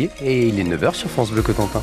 [0.00, 1.80] Et il est 9h sur France Bleu Cotentin.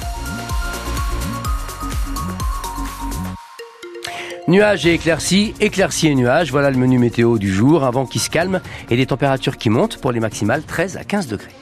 [4.50, 8.20] Nuages et éclaircies, éclaircies et nuages, voilà le menu météo du jour, un vent qui
[8.20, 11.54] se calme et des températures qui montent pour les maximales 13 à 15 degrés.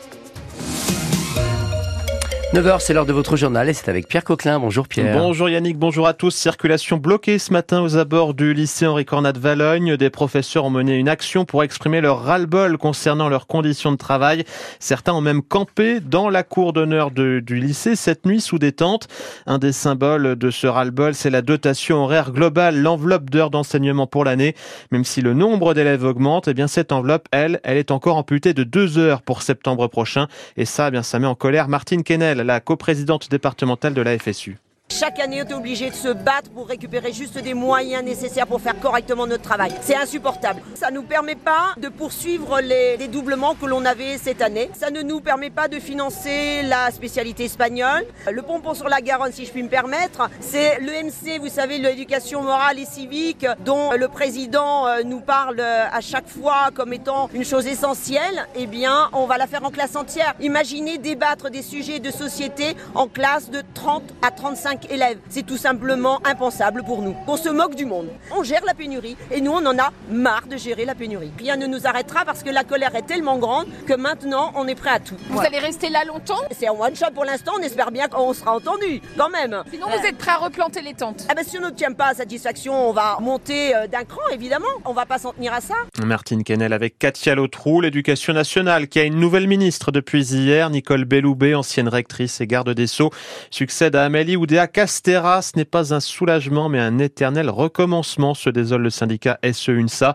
[2.51, 4.57] 9h, c'est l'heure de votre journal et c'est avec Pierre Coquelin.
[4.57, 5.15] Bonjour Pierre.
[5.15, 6.33] Bonjour Yannick, bonjour à tous.
[6.33, 9.97] Circulation bloquée ce matin aux abords du lycée Henri Cornat de Valogne.
[9.97, 14.45] Des professeurs ont mené une action pour exprimer leur ras-le-bol concernant leurs conditions de travail.
[14.79, 19.07] Certains ont même campé dans la cour d'honneur du lycée cette nuit sous des tentes.
[19.45, 24.25] Un des symboles de ce ras-le-bol, c'est la dotation horaire globale, l'enveloppe d'heures d'enseignement pour
[24.25, 24.55] l'année.
[24.89, 28.55] Même si le nombre d'élèves augmente, eh bien cette enveloppe, elle, elle est encore amputée
[28.55, 30.27] de deux heures pour septembre prochain.
[30.57, 34.17] Et ça, eh bien, ça met en colère Martine Kennel la coprésidente départementale de la
[34.17, 34.57] FSU.
[34.91, 38.59] Chaque année, on est obligé de se battre pour récupérer juste des moyens nécessaires pour
[38.59, 39.71] faire correctement notre travail.
[39.81, 40.61] C'est insupportable.
[40.73, 44.69] Ça ne nous permet pas de poursuivre les, doublements que l'on avait cette année.
[44.73, 48.03] Ça ne nous permet pas de financer la spécialité espagnole.
[48.29, 52.41] Le pompon sur la Garonne, si je puis me permettre, c'est l'EMC, vous savez, l'éducation
[52.41, 57.29] morale et civique, dont le président euh, nous parle euh, à chaque fois comme étant
[57.33, 58.47] une chose essentielle.
[58.55, 60.33] Eh bien, on va la faire en classe entière.
[60.41, 65.17] Imaginez débattre des sujets de société en classe de 30 à 35 élèves.
[65.29, 67.15] C'est tout simplement impensable pour nous.
[67.27, 68.09] On se moque du monde.
[68.35, 71.31] On gère la pénurie et nous, on en a marre de gérer la pénurie.
[71.37, 74.75] Rien ne nous arrêtera parce que la colère est tellement grande que maintenant, on est
[74.75, 75.17] prêt à tout.
[75.29, 76.41] Vous allez rester là longtemps?
[76.51, 77.53] C'est un one shot pour l'instant.
[77.57, 79.63] On espère bien qu'on sera entendu, quand même.
[79.71, 82.89] Sinon, vous êtes prêt à replanter les tentes ah ben, Si on n'obtient pas satisfaction,
[82.89, 84.67] on va monter euh, d'un cran, évidemment.
[84.85, 85.75] On va pas s'en tenir à ça.
[86.03, 90.69] Martine Kennel avec Katia Lotrou, l'éducation nationale, qui a une nouvelle ministre depuis hier.
[90.69, 93.11] Nicole Belloubet, ancienne rectrice et garde des Sceaux,
[93.51, 98.49] succède à Amélie Oudéa Castera, ce n'est pas un soulagement mais un éternel recommencement, se
[98.49, 100.13] désole le syndicat SE-UNSA.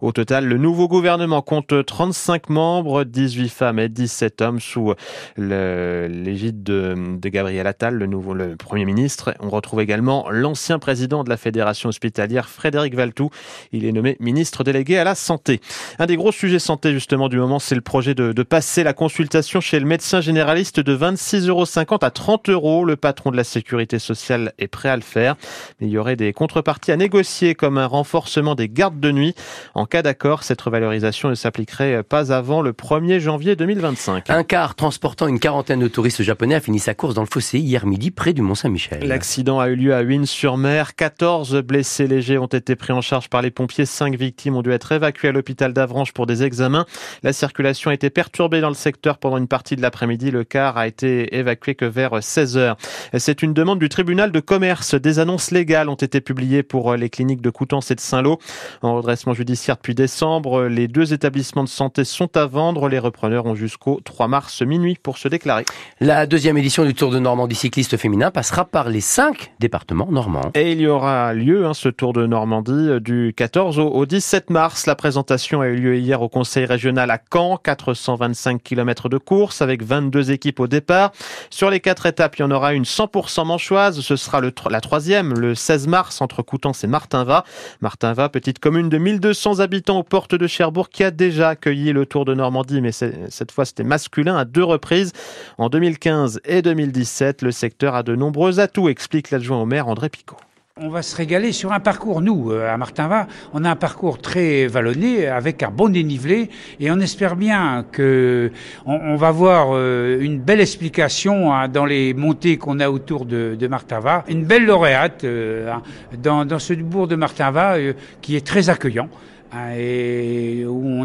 [0.00, 4.94] Au total, le nouveau gouvernement compte 35 membres, 18 femmes et 17 hommes sous
[5.36, 9.34] l'égide de, Gabriel Attal, le nouveau le Premier ministre.
[9.40, 13.30] On retrouve également l'ancien président de la Fédération hospitalière, Frédéric Valtou.
[13.72, 15.60] Il est nommé ministre délégué à la Santé.
[15.98, 18.92] Un des gros sujets santé justement du moment, c'est le projet de, de passer la
[18.92, 22.84] consultation chez le médecin généraliste de 26,50 euros à 30 euros.
[22.84, 25.36] Le patron de la sécurité social est prêt à le faire.
[25.80, 29.34] Mais il y aurait des contreparties à négocier comme un renforcement des gardes de nuit.
[29.74, 34.30] En cas d'accord, cette revalorisation ne s'appliquerait pas avant le 1er janvier 2025.
[34.30, 37.58] Un car transportant une quarantaine de touristes japonais a fini sa course dans le fossé
[37.58, 39.06] hier midi près du Mont-Saint-Michel.
[39.06, 40.94] L'accident a eu lieu à Huines-sur-Mer.
[40.94, 43.86] 14 blessés légers ont été pris en charge par les pompiers.
[43.86, 46.86] 5 victimes ont dû être évacuées à l'hôpital d'Avranches pour des examens.
[47.22, 50.30] La circulation a été perturbée dans le secteur pendant une partie de l'après-midi.
[50.30, 52.76] Le car a été évacué que vers 16 heures.
[53.16, 54.94] C'est une demande du tribunal de commerce.
[54.94, 58.38] Des annonces légales ont été publiées pour euh, les cliniques de Coutances et de Saint-Lô.
[58.80, 62.88] En redressement judiciaire depuis décembre, les deux établissements de santé sont à vendre.
[62.88, 65.66] Les repreneurs ont jusqu'au 3 mars minuit pour se déclarer.
[66.00, 70.50] La deuxième édition du Tour de Normandie cycliste féminin passera par les cinq départements normands.
[70.54, 74.48] Et il y aura lieu, hein, ce Tour de Normandie, euh, du 14 au 17
[74.48, 74.86] mars.
[74.86, 77.58] La présentation a eu lieu hier au Conseil régional à Caen.
[77.58, 81.12] 425 km de course avec 22 équipes au départ.
[81.50, 85.34] Sur les quatre étapes, il y en aura une 100% manchoise ce sera la troisième,
[85.34, 87.44] le 16 mars, entre Coutances et Martinva.
[87.80, 92.06] Martinva, petite commune de 1200 habitants aux portes de Cherbourg, qui a déjà accueilli le
[92.06, 95.12] Tour de Normandie, mais cette fois c'était masculin à deux reprises.
[95.58, 100.08] En 2015 et 2017, le secteur a de nombreux atouts, explique l'adjoint au maire André
[100.08, 100.36] Picot.
[100.82, 104.18] On va se régaler sur un parcours, nous, euh, à Martinva, on a un parcours
[104.18, 108.50] très vallonné, avec un bon dénivelé, et on espère bien que
[108.84, 113.54] on, va voir euh, une belle explication hein, dans les montées qu'on a autour de,
[113.56, 115.82] de Martinva, une belle lauréate euh, hein,
[116.20, 117.76] dans, ce bourg de Martinva
[118.20, 119.08] qui est très accueillant.
[119.52, 120.63] Hein, et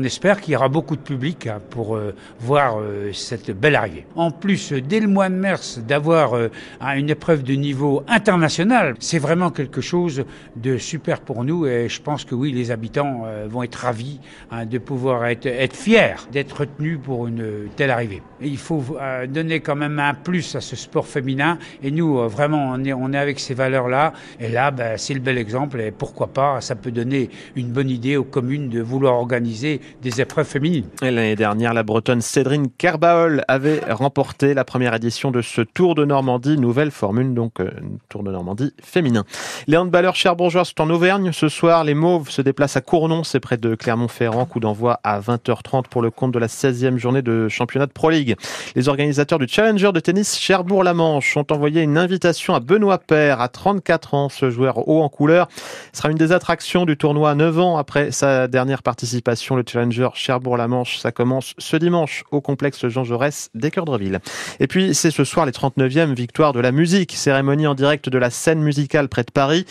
[0.09, 4.08] espère qu'il y aura beaucoup de public hein, pour euh, voir euh, cette belle arrivée.
[4.16, 6.50] En plus, dès le mois de mars, d'avoir euh,
[6.96, 10.25] une épreuve de niveau international, c'est vraiment quelque chose
[10.56, 14.20] de super pour nous et je pense que oui, les habitants vont être ravis
[14.52, 18.22] hein, de pouvoir être, fiers d'être retenus pour une telle arrivée.
[18.41, 18.84] il faut
[19.28, 23.40] donner quand même un plus à ce sport féminin et nous, vraiment, on est, avec
[23.40, 27.29] ces valeurs-là et là, ben, c'est le bel exemple et pourquoi pas, ça peut donner
[27.55, 30.85] une bonne idée aux commune de vouloir organiser des épreuves féminines.
[31.01, 36.05] L'année dernière, la Bretonne Cédrine Kerbaol avait remporté la première édition de ce Tour de
[36.05, 37.69] Normandie, nouvelle formule, donc euh,
[38.07, 39.25] Tour de Normandie féminin.
[39.67, 41.31] Les handballeurs cherbourgeois sont en Auvergne.
[41.34, 44.46] Ce soir, les Mauves se déplacent à Cournon, c'est près de Clermont-Ferrand.
[44.46, 48.09] Coup d'envoi à 20h30 pour le compte de la 16e journée de championnat de Pro
[48.09, 48.35] League.
[48.75, 53.49] Les organisateurs du Challenger de tennis Cherbourg-la-Manche ont envoyé une invitation à Benoît Père, à
[53.49, 54.29] 34 ans.
[54.29, 55.47] Ce joueur haut en couleur
[55.93, 60.97] sera une des attractions du tournoi 9 ans après sa dernière participation, le Cherbourg-la-Manche.
[60.97, 64.20] Ça commence ce dimanche au complexe Jean Jaurès d'Équeurdreville.
[64.59, 67.14] Et puis, c'est ce soir les 39e victoires de la musique.
[67.14, 69.66] Cérémonie en direct de la scène musicale près de Paris.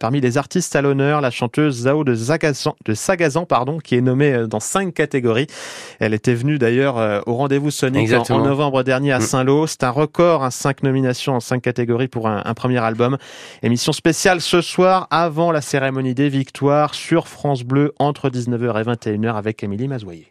[0.00, 4.00] Parmi les artistes à l'honneur, la chanteuse Zao de Sagazan, de Sagazan pardon, qui est
[4.00, 5.46] nommée euh, dans cinq catégories.
[5.98, 9.22] Elle était venue d'ailleurs euh, au rendez-vous Sonic en, novembre dernier à mm.
[9.22, 9.66] Saint-Lô.
[9.66, 13.16] C'est un record, hein, cinq nominations en cinq catégories pour un, un premier album.
[13.62, 18.84] Émission spéciale ce soir avant la cérémonie des victoires sur France Bleu entre 19h et
[18.84, 20.30] 21h avec Émilie Mazoyer.